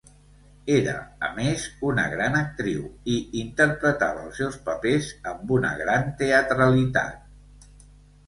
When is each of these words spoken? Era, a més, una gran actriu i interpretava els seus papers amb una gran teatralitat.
Era, 0.75 0.93
a 1.25 1.27
més, 1.39 1.65
una 1.89 2.05
gran 2.13 2.37
actriu 2.39 2.87
i 3.15 3.17
interpretava 3.41 4.23
els 4.29 4.41
seus 4.43 4.57
papers 4.69 5.09
amb 5.33 5.53
una 5.59 5.73
gran 5.83 6.09
teatralitat. 6.23 7.71